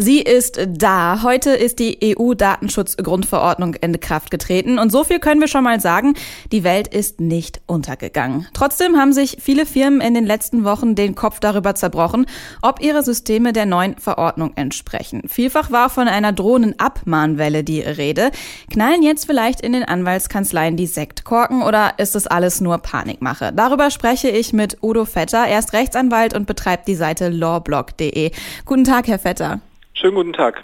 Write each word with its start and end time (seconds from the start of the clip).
Sie 0.00 0.20
ist 0.20 0.60
da. 0.64 1.24
Heute 1.24 1.50
ist 1.50 1.80
die 1.80 1.98
EU-Datenschutzgrundverordnung 2.16 3.74
in 3.74 3.98
Kraft 3.98 4.30
getreten. 4.30 4.78
Und 4.78 4.92
so 4.92 5.02
viel 5.02 5.18
können 5.18 5.40
wir 5.40 5.48
schon 5.48 5.64
mal 5.64 5.80
sagen, 5.80 6.14
die 6.52 6.62
Welt 6.62 6.86
ist 6.86 7.20
nicht 7.20 7.60
untergegangen. 7.66 8.46
Trotzdem 8.54 8.96
haben 8.96 9.12
sich 9.12 9.38
viele 9.40 9.66
Firmen 9.66 10.00
in 10.00 10.14
den 10.14 10.24
letzten 10.24 10.62
Wochen 10.62 10.94
den 10.94 11.16
Kopf 11.16 11.40
darüber 11.40 11.74
zerbrochen, 11.74 12.26
ob 12.62 12.80
ihre 12.80 13.02
Systeme 13.02 13.52
der 13.52 13.66
neuen 13.66 13.96
Verordnung 13.96 14.52
entsprechen. 14.54 15.22
Vielfach 15.26 15.72
war 15.72 15.90
von 15.90 16.06
einer 16.06 16.32
drohenden 16.32 16.78
Abmahnwelle 16.78 17.64
die 17.64 17.80
Rede. 17.80 18.30
Knallen 18.70 19.02
jetzt 19.02 19.26
vielleicht 19.26 19.60
in 19.60 19.72
den 19.72 19.82
Anwaltskanzleien 19.82 20.76
die 20.76 20.86
Sektkorken 20.86 21.62
oder 21.62 21.94
ist 21.98 22.14
es 22.14 22.28
alles 22.28 22.60
nur 22.60 22.78
Panikmache? 22.78 23.52
Darüber 23.52 23.90
spreche 23.90 24.28
ich 24.28 24.52
mit 24.52 24.78
Udo 24.80 25.04
Vetter. 25.06 25.44
Er 25.48 25.58
ist 25.58 25.72
Rechtsanwalt 25.72 26.34
und 26.34 26.46
betreibt 26.46 26.86
die 26.86 26.94
Seite 26.94 27.30
lawblog.de. 27.30 28.30
Guten 28.64 28.84
Tag, 28.84 29.08
Herr 29.08 29.18
Vetter. 29.18 29.60
Schönen 30.00 30.14
guten 30.14 30.32
Tag. 30.32 30.62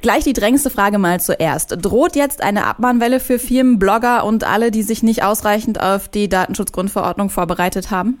Gleich 0.00 0.24
die 0.24 0.32
drängste 0.32 0.68
Frage 0.68 0.98
mal 0.98 1.20
zuerst. 1.20 1.76
Droht 1.80 2.16
jetzt 2.16 2.42
eine 2.42 2.66
Abmahnwelle 2.66 3.20
für 3.20 3.38
Firmen, 3.38 3.78
Blogger 3.78 4.24
und 4.24 4.42
alle, 4.42 4.72
die 4.72 4.82
sich 4.82 5.04
nicht 5.04 5.22
ausreichend 5.22 5.80
auf 5.80 6.08
die 6.08 6.28
Datenschutzgrundverordnung 6.28 7.30
vorbereitet 7.30 7.92
haben? 7.92 8.18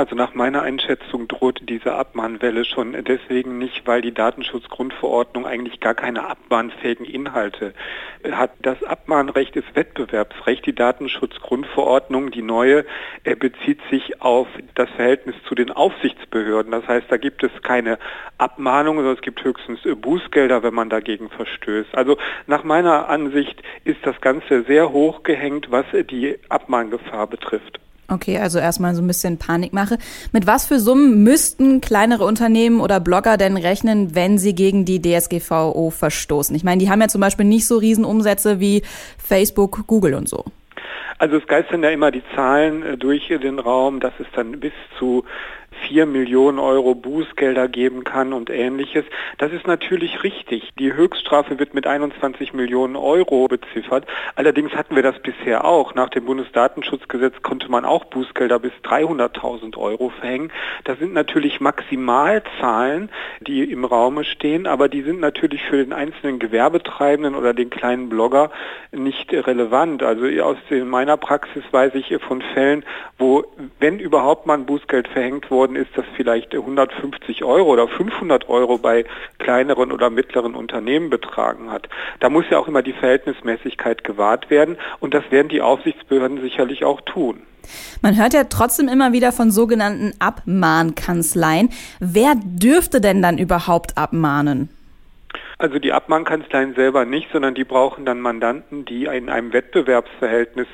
Also 0.00 0.16
nach 0.16 0.32
meiner 0.32 0.62
Einschätzung 0.62 1.28
droht 1.28 1.60
diese 1.68 1.92
Abmahnwelle 1.92 2.64
schon 2.64 2.96
deswegen 3.04 3.58
nicht, 3.58 3.86
weil 3.86 4.00
die 4.00 4.14
Datenschutzgrundverordnung 4.14 5.44
eigentlich 5.44 5.78
gar 5.78 5.92
keine 5.92 6.26
abmahnfähigen 6.26 7.04
Inhalte 7.04 7.74
hat. 8.32 8.52
Das 8.62 8.82
Abmahnrecht 8.82 9.56
ist 9.56 9.76
Wettbewerbsrecht. 9.76 10.64
Die 10.64 10.74
Datenschutzgrundverordnung, 10.74 12.30
die 12.30 12.40
neue, 12.40 12.86
bezieht 13.38 13.80
sich 13.90 14.22
auf 14.22 14.48
das 14.74 14.88
Verhältnis 14.96 15.36
zu 15.46 15.54
den 15.54 15.70
Aufsichtsbehörden. 15.70 16.72
Das 16.72 16.88
heißt, 16.88 17.08
da 17.10 17.18
gibt 17.18 17.42
es 17.42 17.50
keine 17.62 17.98
Abmahnung, 18.38 18.96
sondern 18.96 19.16
es 19.16 19.20
gibt 19.20 19.44
höchstens 19.44 19.80
Bußgelder, 20.00 20.62
wenn 20.62 20.72
man 20.72 20.88
dagegen 20.88 21.28
verstößt. 21.28 21.94
Also 21.94 22.16
nach 22.46 22.64
meiner 22.64 23.10
Ansicht 23.10 23.62
ist 23.84 23.98
das 24.04 24.18
Ganze 24.22 24.62
sehr 24.62 24.92
hoch 24.92 25.24
gehängt, 25.24 25.70
was 25.70 25.84
die 25.92 26.38
Abmahngefahr 26.48 27.26
betrifft. 27.26 27.80
Okay, 28.10 28.38
also 28.38 28.58
erstmal 28.58 28.96
so 28.96 29.02
ein 29.02 29.06
bisschen 29.06 29.38
Panikmache. 29.38 29.96
Mit 30.32 30.44
was 30.48 30.66
für 30.66 30.80
Summen 30.80 31.22
müssten 31.22 31.80
kleinere 31.80 32.24
Unternehmen 32.24 32.80
oder 32.80 32.98
Blogger 32.98 33.36
denn 33.36 33.56
rechnen, 33.56 34.16
wenn 34.16 34.36
sie 34.36 34.52
gegen 34.52 34.84
die 34.84 35.00
DSGVO 35.00 35.90
verstoßen? 35.90 36.56
Ich 36.56 36.64
meine, 36.64 36.82
die 36.82 36.90
haben 36.90 37.00
ja 37.00 37.06
zum 37.06 37.20
Beispiel 37.20 37.46
nicht 37.46 37.68
so 37.68 37.76
Riesenumsätze 37.78 38.58
wie 38.58 38.82
Facebook, 39.16 39.86
Google 39.86 40.14
und 40.14 40.28
so. 40.28 40.44
Also 41.20 41.36
es 41.36 41.46
geistern 41.46 41.82
ja 41.82 41.90
immer 41.90 42.10
die 42.10 42.22
Zahlen 42.34 42.82
äh, 42.82 42.96
durch 42.96 43.28
den 43.28 43.58
Raum, 43.58 44.00
dass 44.00 44.14
es 44.18 44.26
dann 44.32 44.58
bis 44.58 44.72
zu 44.98 45.26
4 45.88 46.06
Millionen 46.06 46.58
Euro 46.58 46.94
Bußgelder 46.94 47.68
geben 47.68 48.04
kann 48.04 48.32
und 48.32 48.50
ähnliches. 48.50 49.04
Das 49.38 49.52
ist 49.52 49.66
natürlich 49.66 50.22
richtig. 50.22 50.70
Die 50.78 50.92
Höchststrafe 50.92 51.58
wird 51.58 51.74
mit 51.74 51.86
21 51.86 52.52
Millionen 52.52 52.96
Euro 52.96 53.48
beziffert. 53.48 54.06
Allerdings 54.34 54.72
hatten 54.72 54.96
wir 54.96 55.02
das 55.02 55.18
bisher 55.20 55.64
auch. 55.64 55.94
Nach 55.94 56.08
dem 56.08 56.24
Bundesdatenschutzgesetz 56.24 57.42
konnte 57.42 57.70
man 57.70 57.84
auch 57.84 58.04
Bußgelder 58.06 58.58
bis 58.58 58.72
300.000 58.84 59.76
Euro 59.78 60.10
verhängen. 60.10 60.52
Das 60.84 60.98
sind 60.98 61.12
natürlich 61.12 61.60
Maximalzahlen, 61.60 63.10
die 63.40 63.70
im 63.70 63.84
Raume 63.84 64.24
stehen, 64.24 64.66
aber 64.66 64.88
die 64.88 65.02
sind 65.02 65.20
natürlich 65.20 65.62
für 65.62 65.76
den 65.76 65.92
einzelnen 65.92 66.38
Gewerbetreibenden 66.38 67.34
oder 67.34 67.54
den 67.54 67.70
kleinen 67.70 68.08
Blogger 68.08 68.50
nicht 68.92 69.32
relevant. 69.32 70.02
Also 70.02 70.26
aus 70.42 70.58
meiner 70.70 71.09
Praxis 71.16 71.62
weiß 71.70 71.94
ich 71.94 72.14
von 72.26 72.42
Fällen, 72.54 72.84
wo, 73.18 73.44
wenn 73.78 73.98
überhaupt 73.98 74.46
mal 74.46 74.54
ein 74.54 74.66
Bußgeld 74.66 75.08
verhängt 75.08 75.50
worden 75.50 75.76
ist, 75.76 75.90
das 75.94 76.04
vielleicht 76.16 76.54
150 76.54 77.44
Euro 77.44 77.70
oder 77.70 77.88
500 77.88 78.48
Euro 78.48 78.78
bei 78.78 79.04
kleineren 79.38 79.92
oder 79.92 80.10
mittleren 80.10 80.54
Unternehmen 80.54 81.10
betragen 81.10 81.70
hat. 81.70 81.88
Da 82.20 82.28
muss 82.28 82.44
ja 82.50 82.58
auch 82.58 82.68
immer 82.68 82.82
die 82.82 82.92
Verhältnismäßigkeit 82.92 84.04
gewahrt 84.04 84.50
werden 84.50 84.76
und 85.00 85.14
das 85.14 85.24
werden 85.30 85.48
die 85.48 85.62
Aufsichtsbehörden 85.62 86.40
sicherlich 86.40 86.84
auch 86.84 87.00
tun. 87.02 87.42
Man 88.02 88.16
hört 88.16 88.32
ja 88.32 88.44
trotzdem 88.44 88.88
immer 88.88 89.12
wieder 89.12 89.32
von 89.32 89.50
sogenannten 89.50 90.12
Abmahnkanzleien. 90.18 91.70
Wer 92.00 92.34
dürfte 92.36 93.00
denn 93.00 93.22
dann 93.22 93.38
überhaupt 93.38 93.96
abmahnen? 93.96 94.70
Also 95.60 95.78
die 95.78 95.92
Abmahnkanzleien 95.92 96.74
selber 96.74 97.04
nicht, 97.04 97.28
sondern 97.34 97.54
die 97.54 97.64
brauchen 97.64 98.06
dann 98.06 98.22
Mandanten, 98.22 98.86
die 98.86 99.04
in 99.04 99.28
einem 99.28 99.52
Wettbewerbsverhältnis 99.52 100.66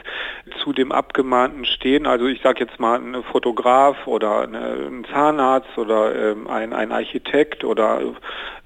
zu 0.63 0.73
dem 0.73 0.93
Abgemahnten 0.93 1.65
stehen. 1.65 2.07
Also 2.07 2.27
ich 2.27 2.41
sage 2.41 2.65
jetzt 2.65 2.79
mal 2.79 3.01
ein 3.01 3.25
Fotograf 3.25 4.07
oder 4.07 4.43
ein 4.43 5.05
Zahnarzt 5.13 5.77
oder 5.77 6.15
ähm, 6.15 6.47
ein, 6.47 6.73
ein 6.73 6.93
Architekt 6.93 7.65
oder 7.65 8.01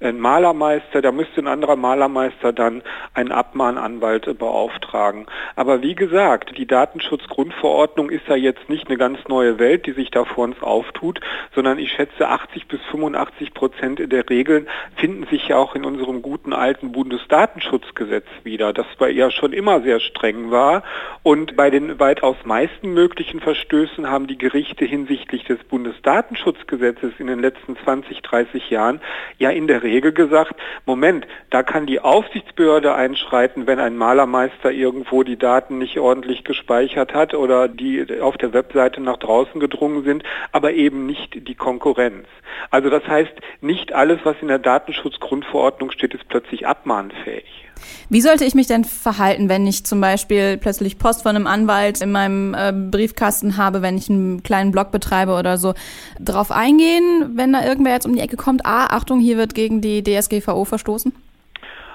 ein 0.01 0.19
Malermeister. 0.19 1.01
Da 1.01 1.11
müsste 1.11 1.41
ein 1.41 1.47
anderer 1.47 1.75
Malermeister 1.75 2.53
dann 2.53 2.83
einen 3.13 3.31
Abmahnanwalt 3.31 4.37
beauftragen. 4.37 5.27
Aber 5.55 5.81
wie 5.81 5.95
gesagt, 5.95 6.57
die 6.57 6.67
Datenschutzgrundverordnung 6.67 8.09
ist 8.09 8.27
ja 8.27 8.35
jetzt 8.35 8.69
nicht 8.69 8.87
eine 8.87 8.97
ganz 8.97 9.19
neue 9.27 9.59
Welt, 9.59 9.85
die 9.85 9.93
sich 9.93 10.11
da 10.11 10.25
vor 10.25 10.43
uns 10.43 10.61
auftut, 10.61 11.19
sondern 11.55 11.79
ich 11.79 11.91
schätze 11.91 12.27
80 12.27 12.67
bis 12.67 12.81
85 12.91 13.53
Prozent 13.53 14.11
der 14.11 14.29
Regeln 14.29 14.67
finden 14.95 15.25
sich 15.27 15.47
ja 15.47 15.57
auch 15.57 15.75
in 15.75 15.85
unserem 15.85 16.01
unserem 16.01 16.21
guten 16.21 16.53
alten 16.53 16.91
Bundesdatenschutzgesetz 16.91 18.25
wieder, 18.43 18.73
das 18.73 18.87
bei 18.97 19.09
ja 19.09 19.29
schon 19.29 19.53
immer 19.53 19.81
sehr 19.81 19.99
streng 19.99 20.51
war. 20.51 20.83
Und 21.23 21.55
bei 21.55 21.69
den 21.69 21.99
weitaus 21.99 22.37
meisten 22.43 22.93
möglichen 22.93 23.39
Verstößen 23.39 24.09
haben 24.09 24.27
die 24.27 24.37
Gerichte 24.37 24.85
hinsichtlich 24.85 25.43
des 25.43 25.59
Bundesdatenschutzgesetzes 25.65 27.13
in 27.19 27.27
den 27.27 27.39
letzten 27.39 27.77
20, 27.77 28.21
30 28.21 28.69
Jahren 28.69 28.99
ja 29.37 29.51
in 29.51 29.67
der 29.67 29.83
Regel 29.83 29.90
gesagt, 29.99 30.55
Moment, 30.85 31.27
da 31.49 31.63
kann 31.63 31.85
die 31.85 31.99
Aufsichtsbehörde 31.99 32.95
einschreiten, 32.95 33.67
wenn 33.67 33.79
ein 33.79 33.97
Malermeister 33.97 34.71
irgendwo 34.71 35.23
die 35.23 35.37
Daten 35.37 35.79
nicht 35.79 35.99
ordentlich 35.99 36.45
gespeichert 36.45 37.13
hat 37.13 37.33
oder 37.33 37.67
die 37.67 38.21
auf 38.21 38.37
der 38.37 38.53
Webseite 38.53 39.01
nach 39.01 39.17
draußen 39.17 39.59
gedrungen 39.59 40.05
sind, 40.05 40.23
aber 40.53 40.71
eben 40.71 41.05
nicht 41.05 41.47
die 41.47 41.55
Konkurrenz. 41.55 42.27
Also 42.69 42.89
das 42.89 43.05
heißt, 43.05 43.33
nicht 43.59 43.91
alles, 43.91 44.19
was 44.23 44.35
in 44.41 44.47
der 44.47 44.59
Datenschutzgrundverordnung 44.59 45.91
steht, 45.91 46.13
ist 46.13 46.27
plötzlich 46.29 46.67
abmahnfähig. 46.67 47.60
Wie 48.09 48.21
sollte 48.21 48.45
ich 48.45 48.55
mich 48.55 48.67
denn 48.67 48.83
verhalten, 48.83 49.49
wenn 49.49 49.65
ich 49.67 49.85
zum 49.85 50.01
Beispiel 50.01 50.57
plötzlich 50.57 50.97
Post 50.97 51.23
von 51.23 51.35
einem 51.35 51.47
Anwalt 51.47 52.01
in 52.01 52.11
meinem 52.11 52.53
äh, 52.53 52.73
Briefkasten 52.73 53.57
habe, 53.57 53.81
wenn 53.81 53.97
ich 53.97 54.09
einen 54.09 54.43
kleinen 54.43 54.71
Blog 54.71 54.91
betreibe 54.91 55.33
oder 55.33 55.57
so? 55.57 55.73
Darauf 56.19 56.51
eingehen, 56.51 57.31
wenn 57.35 57.53
da 57.53 57.65
irgendwer 57.65 57.93
jetzt 57.93 58.05
um 58.05 58.13
die 58.13 58.21
Ecke 58.21 58.37
kommt, 58.37 58.65
ah, 58.65 58.87
Achtung, 58.87 59.19
hier 59.19 59.37
wird 59.37 59.55
gegen 59.55 59.81
die 59.81 60.03
DSGVO 60.03 60.65
verstoßen? 60.65 61.13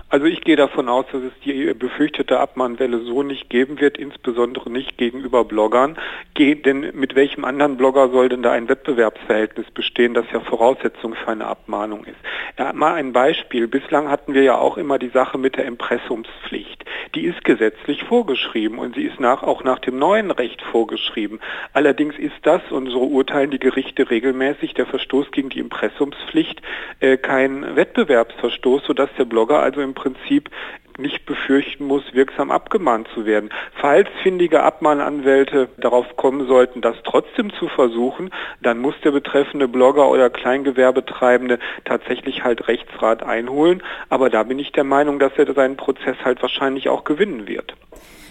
Also 0.08 0.26
ich 0.26 0.42
gehe 0.42 0.54
davon 0.54 0.88
aus, 0.88 1.04
dass 1.10 1.22
es 1.22 1.32
die 1.44 1.74
befürchtete 1.74 2.38
Abmahnwelle 2.38 3.00
so 3.00 3.24
nicht 3.24 3.50
geben 3.50 3.80
wird, 3.80 3.98
insbesondere 3.98 4.70
nicht 4.70 4.98
gegenüber 4.98 5.44
Bloggern. 5.44 5.98
denn 6.38 6.92
mit 6.94 7.16
welchem 7.16 7.44
anderen 7.44 7.76
Blogger 7.76 8.10
soll 8.10 8.28
denn 8.28 8.42
da 8.42 8.52
ein 8.52 8.68
Wettbewerbsverhältnis 8.68 9.68
bestehen, 9.72 10.14
das 10.14 10.26
ja 10.32 10.38
Voraussetzung 10.38 11.14
für 11.14 11.28
eine 11.28 11.46
Abmahnung 11.46 12.04
ist? 12.04 12.16
Ja, 12.56 12.72
mal 12.72 12.94
ein 12.94 13.12
Beispiel. 13.12 13.66
Bislang 13.66 14.08
hatten 14.08 14.32
wir 14.32 14.42
ja 14.42 14.56
auch 14.56 14.78
immer 14.78 15.00
die 15.00 15.08
Sache 15.08 15.38
mit 15.38 15.56
der 15.56 15.64
Impressumspflicht. 15.64 16.84
Die 17.16 17.24
ist 17.24 17.44
gesetzlich 17.44 18.04
vorgeschrieben 18.04 18.78
und 18.78 18.94
sie 18.94 19.02
ist 19.02 19.18
nach, 19.18 19.42
auch 19.42 19.64
nach 19.64 19.80
dem 19.80 19.98
neuen 19.98 20.30
Recht 20.30 20.62
vorgeschrieben. 20.62 21.40
Allerdings 21.72 22.16
ist 22.16 22.36
das, 22.42 22.62
und 22.70 22.86
so 22.90 23.02
urteilen 23.02 23.50
die 23.50 23.58
Gerichte 23.58 24.08
regelmäßig, 24.08 24.74
der 24.74 24.86
Verstoß 24.86 25.32
gegen 25.32 25.48
die 25.48 25.58
Impressumspflicht 25.58 26.62
äh, 27.00 27.16
kein 27.16 27.74
Wettbewerbsverstoß, 27.74 28.84
sodass 28.84 29.10
der 29.18 29.24
Blogger 29.24 29.60
also 29.60 29.80
im 29.80 29.95
Prinzip 29.96 30.50
nicht 30.98 31.26
befürchten 31.26 31.84
muss, 31.86 32.02
wirksam 32.12 32.50
abgemahnt 32.50 33.08
zu 33.14 33.26
werden. 33.26 33.50
Falls 33.80 34.08
findige 34.22 34.62
Abmahnanwälte 34.62 35.68
darauf 35.78 36.16
kommen 36.16 36.46
sollten, 36.46 36.80
das 36.80 36.96
trotzdem 37.04 37.52
zu 37.58 37.68
versuchen, 37.68 38.30
dann 38.62 38.78
muss 38.78 38.94
der 39.04 39.10
betreffende 39.10 39.68
Blogger 39.68 40.08
oder 40.08 40.30
Kleingewerbetreibende 40.30 41.58
tatsächlich 41.84 42.44
halt 42.44 42.68
Rechtsrat 42.68 43.22
einholen. 43.22 43.82
Aber 44.08 44.30
da 44.30 44.42
bin 44.44 44.58
ich 44.58 44.72
der 44.72 44.84
Meinung, 44.84 45.18
dass 45.18 45.32
er 45.36 45.52
seinen 45.52 45.76
Prozess 45.76 46.16
halt 46.24 46.40
wahrscheinlich 46.42 46.88
auch 46.88 47.04
gewinnen 47.04 47.46
wird. 47.46 47.74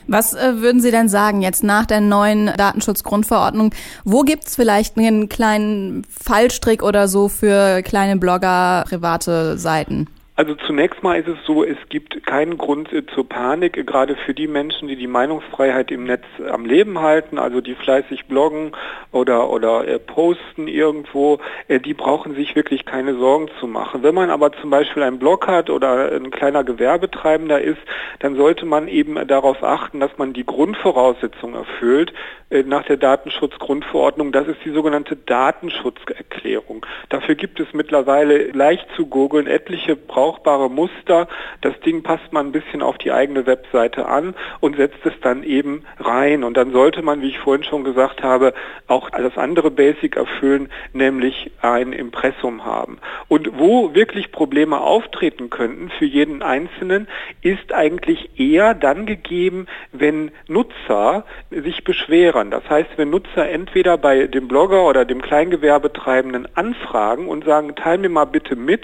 Was 0.08 0.36
äh, 0.36 0.62
würden 0.62 0.82
Sie 0.82 0.92
denn 0.92 1.10
sagen 1.10 1.42
jetzt 1.42 1.64
nach 1.64 1.86
der 1.86 2.00
neuen 2.00 2.52
Datenschutzgrundverordnung? 2.58 3.74
Wo 4.04 4.22
gibt 4.22 4.46
es 4.46 4.56
vielleicht 4.56 4.98
einen 4.98 5.30
kleinen 5.30 6.06
Fallstrick 6.10 6.84
oder 6.84 7.08
so 7.08 7.28
für 7.28 7.82
kleine 7.82 8.18
Blogger, 8.18 8.86
private 8.88 9.58
Seiten? 9.58 10.08
Also 10.38 10.54
zunächst 10.54 11.02
mal 11.02 11.18
ist 11.18 11.30
es 11.30 11.38
so, 11.46 11.64
es 11.64 11.78
gibt 11.88 12.26
keinen 12.26 12.58
Grund 12.58 12.92
äh, 12.92 13.06
zur 13.06 13.28
Panik, 13.28 13.86
gerade 13.88 14.18
für 14.18 14.34
die 14.34 14.48
Menschen, 14.50 14.90
die 14.90 14.98
die 14.98 15.08
Meinungsfreiheit 15.08 15.92
im 15.92 16.04
Netz 16.04 16.26
am 16.52 16.66
Leben 16.66 17.00
halten, 17.00 17.40
also 17.40 17.62
die 17.62 17.74
fleißig 17.74 18.26
bloggen 18.26 18.74
oder, 19.14 19.50
oder 19.50 19.88
äh, 19.88 19.98
posten 19.98 20.68
irgendwo, 20.68 21.40
äh, 21.70 21.80
die 21.80 21.94
brauchen 21.94 22.36
sich 22.36 22.54
wirklich 22.54 22.84
keine 22.84 23.16
Sorgen 23.16 23.50
zu 23.62 23.68
machen. 23.68 24.04
Wenn 24.04 24.14
man 24.14 24.30
aber 24.30 24.52
zum 24.52 24.72
Beispiel 24.72 25.04
einen 25.04 25.20
Blog 25.20 25.48
hat 25.48 25.70
oder 25.70 26.12
ein 26.12 26.32
kleiner 26.32 26.66
Gewerbetreibender 26.66 27.62
ist, 27.62 27.80
dann 28.20 28.36
sollte 28.36 28.66
man 28.66 28.90
eben 28.90 29.26
darauf 29.30 29.64
achten, 29.64 30.02
dass 30.02 30.18
man 30.18 30.34
die 30.34 30.46
Grundvoraussetzungen 30.46 31.56
erfüllt 31.56 32.12
äh, 32.50 32.64
nach 32.64 32.84
der 32.84 32.98
Datenschutzgrundverordnung. 32.98 34.34
Das 34.34 34.48
ist 34.48 34.60
die 34.66 34.72
sogenannte 34.72 35.16
Datenschutzerklärung. 35.16 36.86
Dafür 37.08 37.36
gibt 37.36 37.62
es 37.62 37.68
mittlerweile 37.74 38.52
leicht 38.52 38.86
zu 38.98 39.06
googeln 39.06 39.48
etliche 39.48 39.96
Brauch 39.96 40.25
brauchbare 40.26 40.72
Muster. 40.72 41.28
Das 41.62 41.80
Ding 41.82 42.02
passt 42.02 42.34
man 42.34 42.48
ein 42.48 42.52
bisschen 42.52 42.82
auf 42.82 42.98
die 42.98 43.12
eigene 43.12 43.46
Webseite 43.46 44.08
an 44.08 44.34
und 44.60 44.76
setzt 44.76 45.06
es 45.06 45.14
dann 45.22 45.44
eben 45.44 45.84
rein. 46.00 46.44
Und 46.44 46.58
dann 46.58 46.72
sollte 46.72 47.04
man, 47.04 47.22
wie 47.22 47.30
ich 47.30 47.38
vorhin 47.38 47.64
schon 47.64 47.84
gesagt 47.84 48.24
habe, 48.24 48.56
auch 48.88 49.12
das 49.12 49.38
andere 49.38 49.70
Basic 49.70 50.16
erfüllen, 50.16 50.70
nämlich 50.94 51.52
ein 51.62 51.94
Impressum 51.94 52.66
haben. 52.66 52.98
Und 53.28 53.60
wo 53.60 53.94
wirklich 53.94 54.32
Probleme 54.32 54.82
auftreten 54.82 55.52
könnten 55.52 55.90
für 55.90 56.06
jeden 56.06 56.42
Einzelnen, 56.42 57.08
ist 57.44 57.72
eigentlich 57.72 58.40
eher 58.40 58.74
dann 58.74 59.06
gegeben, 59.06 59.68
wenn 59.92 60.32
Nutzer 60.48 61.26
sich 61.52 61.84
beschweren. 61.84 62.50
Das 62.50 62.68
heißt, 62.68 62.90
wenn 62.98 63.12
Nutzer 63.12 63.48
entweder 63.48 63.98
bei 64.00 64.26
dem 64.26 64.48
Blogger 64.48 64.88
oder 64.88 65.06
dem 65.06 65.22
Kleingewerbetreibenden 65.22 66.48
anfragen 66.56 67.28
und 67.28 67.46
sagen, 67.46 67.76
teil 67.76 68.00
mir 68.00 68.10
mal 68.10 68.26
bitte 68.26 68.56
mit, 68.56 68.82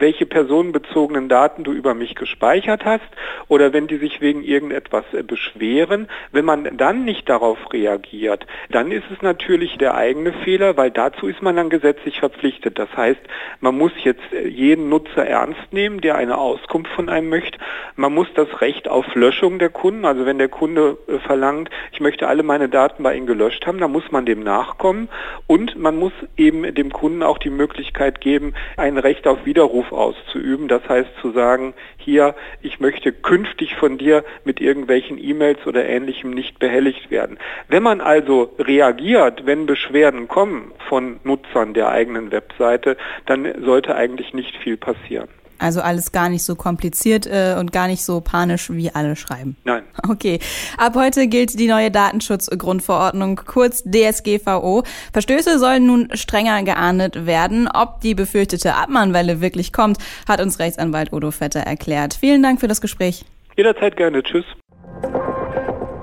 welche 0.00 0.26
Personen 0.26 0.72
personenbezogenen 0.80 1.28
Daten 1.28 1.64
du 1.64 1.72
über 1.72 1.94
mich 1.94 2.14
gespeichert 2.14 2.84
hast 2.84 3.08
oder 3.48 3.72
wenn 3.72 3.86
die 3.86 3.96
sich 3.96 4.20
wegen 4.20 4.42
irgendetwas 4.42 5.04
äh, 5.12 5.22
beschweren. 5.22 6.08
Wenn 6.32 6.44
man 6.44 6.76
dann 6.76 7.04
nicht 7.04 7.28
darauf 7.28 7.58
reagiert, 7.72 8.46
dann 8.70 8.90
ist 8.90 9.04
es 9.12 9.22
natürlich 9.22 9.78
der 9.78 9.94
eigene 9.94 10.32
Fehler, 10.32 10.76
weil 10.76 10.90
dazu 10.90 11.26
ist 11.26 11.42
man 11.42 11.56
dann 11.56 11.70
gesetzlich 11.70 12.18
verpflichtet. 12.20 12.78
Das 12.78 12.88
heißt, 12.96 13.20
man 13.60 13.76
muss 13.76 13.92
jetzt 14.02 14.32
äh, 14.32 14.46
jeden 14.48 14.88
Nutzer 14.88 15.26
ernst 15.26 15.72
nehmen, 15.72 16.00
der 16.00 16.16
eine 16.16 16.38
Auskunft 16.38 16.90
von 16.92 17.08
einem 17.08 17.28
möchte. 17.28 17.58
Man 17.96 18.14
muss 18.14 18.28
das 18.34 18.60
Recht 18.60 18.88
auf 18.88 19.14
Löschung 19.14 19.58
der 19.58 19.70
Kunden, 19.70 20.04
also 20.04 20.26
wenn 20.26 20.38
der 20.38 20.48
Kunde 20.48 20.98
äh, 21.08 21.18
verlangt, 21.18 21.70
ich 21.92 22.00
möchte 22.00 22.28
alle 22.28 22.42
meine 22.42 22.68
Daten 22.68 23.02
bei 23.02 23.14
Ihnen 23.14 23.26
gelöscht 23.26 23.66
haben, 23.66 23.78
dann 23.78 23.92
muss 23.92 24.10
man 24.10 24.26
dem 24.26 24.42
nachkommen 24.42 25.08
und 25.46 25.78
man 25.78 25.96
muss 25.96 26.12
eben 26.36 26.74
dem 26.74 26.92
Kunden 26.92 27.22
auch 27.22 27.38
die 27.38 27.50
Möglichkeit 27.50 28.20
geben, 28.20 28.54
ein 28.76 28.98
Recht 28.98 29.26
auf 29.26 29.44
Widerruf 29.44 29.92
auszuüben. 29.92 30.68
Das 30.70 30.88
heißt 30.88 31.10
zu 31.20 31.32
sagen, 31.32 31.74
hier, 31.96 32.36
ich 32.62 32.78
möchte 32.78 33.10
künftig 33.10 33.74
von 33.74 33.98
dir 33.98 34.24
mit 34.44 34.60
irgendwelchen 34.60 35.18
E-Mails 35.18 35.66
oder 35.66 35.84
ähnlichem 35.84 36.30
nicht 36.30 36.60
behelligt 36.60 37.10
werden. 37.10 37.38
Wenn 37.66 37.82
man 37.82 38.00
also 38.00 38.54
reagiert, 38.56 39.46
wenn 39.46 39.66
Beschwerden 39.66 40.28
kommen 40.28 40.70
von 40.88 41.18
Nutzern 41.24 41.74
der 41.74 41.88
eigenen 41.88 42.30
Webseite, 42.30 42.96
dann 43.26 43.52
sollte 43.64 43.96
eigentlich 43.96 44.32
nicht 44.32 44.56
viel 44.58 44.76
passieren. 44.76 45.28
Also 45.60 45.82
alles 45.82 46.10
gar 46.10 46.28
nicht 46.28 46.42
so 46.42 46.56
kompliziert 46.56 47.26
äh, 47.26 47.56
und 47.58 47.70
gar 47.70 47.86
nicht 47.86 48.02
so 48.02 48.20
panisch, 48.20 48.70
wie 48.70 48.90
alle 48.90 49.14
schreiben. 49.14 49.56
Nein. 49.64 49.82
Okay. 50.08 50.38
Ab 50.78 50.94
heute 50.96 51.28
gilt 51.28 51.58
die 51.58 51.66
neue 51.66 51.90
Datenschutzgrundverordnung, 51.90 53.36
kurz 53.46 53.84
DSGVO. 53.84 54.84
Verstöße 55.12 55.58
sollen 55.58 55.86
nun 55.86 56.08
strenger 56.14 56.62
geahndet 56.62 57.26
werden. 57.26 57.68
Ob 57.72 58.00
die 58.00 58.14
befürchtete 58.14 58.74
Abmahnwelle 58.74 59.40
wirklich 59.40 59.72
kommt, 59.72 59.98
hat 60.26 60.40
uns 60.40 60.58
Rechtsanwalt 60.58 61.12
Udo 61.12 61.30
Vetter 61.30 61.60
erklärt. 61.60 62.14
Vielen 62.14 62.42
Dank 62.42 62.60
für 62.60 62.68
das 62.68 62.80
Gespräch. 62.80 63.24
Jederzeit 63.56 63.96
gerne. 63.96 64.22
Tschüss. 64.22 64.44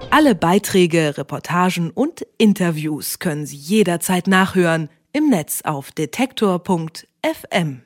Alle 0.10 0.36
Beiträge, 0.36 1.18
Reportagen 1.18 1.92
und 1.92 2.26
Interviews 2.38 3.20
können 3.20 3.46
Sie 3.46 3.58
jederzeit 3.58 4.28
nachhören 4.28 4.90
im 5.12 5.30
Netz 5.30 5.62
auf 5.64 5.92
detektor.fm. 5.92 7.82